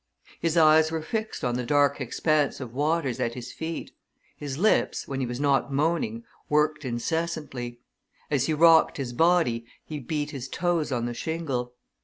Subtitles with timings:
[0.39, 3.91] His eyes were fixed on the dark expanse of waters at his feet;
[4.35, 7.81] his lips, when he was not moaning, worked incessantly;
[8.31, 11.75] as he rocked his body he beat his toes on the shingle.